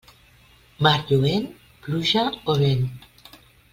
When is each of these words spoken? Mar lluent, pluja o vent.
Mar 0.85 1.01
lluent, 1.11 1.45
pluja 1.83 2.25
o 2.55 2.57
vent. 2.63 2.85